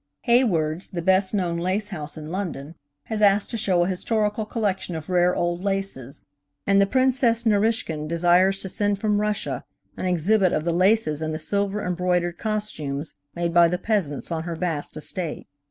Hayward's, 0.21 0.89
the 0.89 0.99
best 1.03 1.31
known 1.31 1.59
lace 1.59 1.89
house 1.89 2.17
in 2.17 2.31
London, 2.31 2.73
has 3.03 3.21
asked 3.21 3.51
to 3.51 3.55
show 3.57 3.83
a 3.83 3.87
historical 3.87 4.47
collection 4.47 4.95
of 4.95 5.11
rare 5.11 5.35
old 5.35 5.63
laces, 5.63 6.25
and 6.65 6.81
the 6.81 6.87
Princess 6.87 7.43
Narischkine 7.43 8.07
desires 8.07 8.63
to 8.63 8.67
send 8.69 8.97
from 8.97 9.21
Russia 9.21 9.63
an 9.97 10.05
exhibit 10.07 10.53
of 10.53 10.63
the 10.63 10.73
laces 10.73 11.21
and 11.21 11.35
the 11.35 11.37
silver 11.37 11.85
embroidered 11.85 12.39
costumes 12.39 13.13
made 13.35 13.53
by 13.53 13.67
the 13.67 13.77
peasants 13.77 14.31
on 14.31 14.41
her 14.41 14.55
vast 14.55 14.97
estate. 14.97 15.45